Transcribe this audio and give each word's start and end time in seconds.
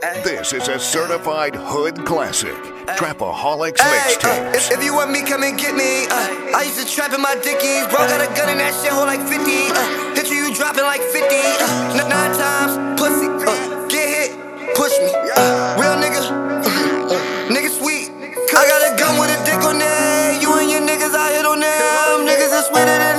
This 0.00 0.54
is 0.54 0.66
a 0.68 0.78
certified 0.78 1.54
hood 1.54 2.06
classic. 2.06 2.56
Trapaholics 2.96 3.80
Hey, 3.84 4.16
uh, 4.24 4.56
if, 4.56 4.72
if 4.72 4.82
you 4.82 4.94
want 4.94 5.12
me, 5.12 5.20
come 5.20 5.44
and 5.44 5.60
get 5.60 5.76
me. 5.76 6.08
Uh, 6.08 6.56
I 6.56 6.64
used 6.64 6.80
to 6.80 6.88
trap 6.88 7.12
in 7.12 7.20
my 7.20 7.36
dickies. 7.44 7.84
Bro, 7.92 8.08
got 8.08 8.24
a 8.24 8.28
gun 8.32 8.48
in 8.48 8.56
that 8.64 8.72
shit, 8.80 8.96
hold 8.96 9.12
like 9.12 9.20
50. 9.20 9.36
Uh, 9.36 10.16
hit 10.16 10.32
you, 10.32 10.48
you 10.48 10.56
dropping 10.56 10.88
like 10.88 11.04
50. 11.04 11.20
Uh, 11.20 12.00
nine 12.08 12.32
times, 12.32 12.80
pussy. 12.96 13.28
Uh, 13.28 13.52
get 13.92 14.08
hit, 14.08 14.30
push 14.72 14.96
me. 15.04 15.12
Uh, 15.36 15.76
real 15.76 15.92
nigga, 16.00 16.24
uh, 16.24 17.52
nigga 17.52 17.68
sweet. 17.68 18.08
I 18.56 18.64
got 18.72 18.80
a 18.80 18.96
gun 18.96 19.20
with 19.20 19.28
a 19.28 19.38
dick 19.44 19.60
on 19.68 19.76
there. 19.76 20.40
You 20.40 20.48
and 20.56 20.70
your 20.72 20.80
niggas, 20.80 21.12
I 21.12 21.36
hit 21.36 21.44
on 21.44 21.60
them. 21.60 22.24
Niggas 22.24 22.56
are 22.56 22.64
sweeter 22.72 22.88
than 22.88 23.09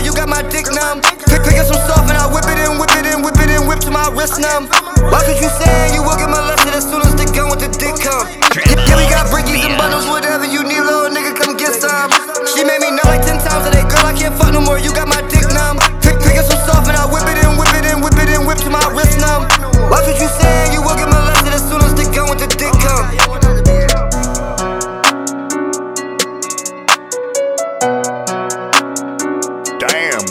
Shorty, 0.00 0.08
you 0.08 0.14
got 0.14 0.28
my 0.28 0.42
dick 0.48 0.66
numb. 0.72 1.00
Pick, 1.28 1.44
pick 1.44 1.60
up 1.60 1.66
some 1.66 1.80
stuff 1.84 2.08
and 2.08 2.16
I 2.16 2.24
whip 2.32 2.44
it 2.48 2.58
in, 2.58 2.78
whip 2.80 2.90
it 2.96 3.06
in, 3.06 3.22
whip 3.22 3.36
it 3.36 3.50
in, 3.50 3.68
whip 3.68 3.80
to 3.80 3.90
my 3.90 4.08
wrist 4.16 4.40
numb. 4.40 4.68
Why 5.12 5.20
could 5.24 5.36
you 5.36 5.48
say 5.60 5.92
you 5.94 6.02
will 6.02 6.16
get 6.16 6.28
my 6.28 6.40
molested 6.40 6.74
as 6.74 6.84
soon 6.88 7.02
as 7.02 7.14
the 7.16 7.28
gun 7.28 7.50
with 7.50 7.60
the 7.60 7.68
dick 7.68 7.96
come? 8.00 8.24
Yeah, 8.56 8.96
we 8.96 9.04
got 9.12 9.28
brickies 9.28 9.64
and 9.64 9.76
bundles, 9.76 10.06
whatever 10.08 10.46
you 10.46 10.64
need, 10.64 10.80
little 10.80 11.12
nigga, 11.12 11.36
come 11.36 11.56
get 11.56 11.76
some. 11.76 12.10
She 12.48 12.64
made 12.64 12.80
me 12.80 12.90
know 12.96 13.04
like 13.04 13.22
10 13.22 13.44
times 13.44 13.64
today, 13.68 13.84
girl, 13.88 14.06
I 14.08 14.14
can't 14.16 14.34
fuck 14.36 14.52
no 14.52 14.60
more. 14.60 14.78
You 14.78 14.92
got 14.92 15.08
my 15.08 15.19